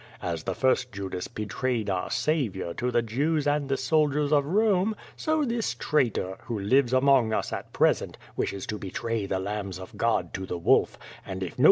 [0.23, 4.95] As the first Judas betrayed our Saviour to the Jews and the soldiers of Rome,
[5.15, 9.77] so this traitor, who lives among us at pres ent, wishes to betray the lambs
[9.77, 10.93] of God to the wolf^
[11.23, 11.59] and if no QUO VADI8.